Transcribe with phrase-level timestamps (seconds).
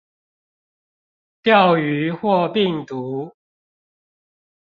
[1.43, 3.35] 釣魚或病毒